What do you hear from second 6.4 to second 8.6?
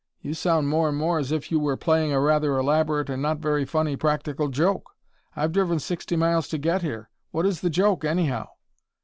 to get here. What is the joke, anyhow?"